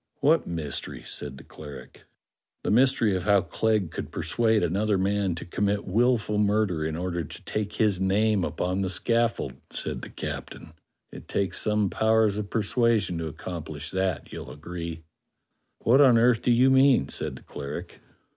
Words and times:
"What 0.19 0.47
mystery?" 0.47 1.03
said 1.03 1.37
the 1.37 1.43
cleric. 1.43 2.05
"The 2.63 2.71
mystery 2.71 3.15
of 3.15 3.21
how 3.21 3.41
Clegg 3.43 3.91
could 3.91 4.11
persuade 4.11 4.63
another 4.63 4.97
man 4.97 5.35
to 5.35 5.45
commit 5.45 5.85
wilful 5.85 6.39
murder 6.39 6.83
in 6.83 6.95
order 6.95 7.23
to 7.23 7.43
take 7.43 7.73
his 7.73 7.99
name 8.01 8.43
upon 8.43 8.81
the 8.81 8.89
scaffold," 8.89 9.53
said 9.69 10.01
the 10.01 10.09
captain. 10.09 10.73
"It 11.11 11.27
takes 11.27 11.61
some 11.61 11.91
powers 11.91 12.37
of 12.37 12.49
persuasion 12.49 13.19
to 13.19 13.27
accomplish 13.27 13.91
that, 13.91 14.33
you'll 14.33 14.49
agree." 14.49 15.03
"What 15.77 16.01
on 16.01 16.17
earth 16.17 16.41
do 16.41 16.49
you 16.51 16.71
mean?" 16.71 17.07
said 17.09 17.35
the 17.35 17.43
cleric. 17.43 18.01